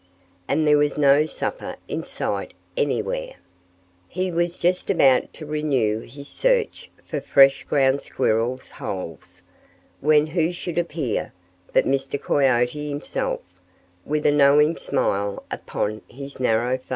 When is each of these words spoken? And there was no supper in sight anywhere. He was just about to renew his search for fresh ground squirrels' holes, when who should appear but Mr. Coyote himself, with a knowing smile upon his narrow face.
And 0.47 0.65
there 0.65 0.79
was 0.79 0.97
no 0.97 1.27
supper 1.27 1.75
in 1.87 2.01
sight 2.01 2.55
anywhere. 2.75 3.35
He 4.07 4.31
was 4.31 4.57
just 4.57 4.89
about 4.89 5.31
to 5.35 5.45
renew 5.45 5.99
his 5.99 6.27
search 6.27 6.89
for 7.05 7.21
fresh 7.21 7.65
ground 7.65 8.01
squirrels' 8.01 8.71
holes, 8.71 9.43
when 9.99 10.25
who 10.25 10.51
should 10.51 10.79
appear 10.79 11.33
but 11.71 11.85
Mr. 11.85 12.19
Coyote 12.19 12.89
himself, 12.89 13.41
with 14.03 14.25
a 14.25 14.31
knowing 14.31 14.75
smile 14.75 15.43
upon 15.51 16.01
his 16.07 16.39
narrow 16.39 16.79
face. 16.79 16.89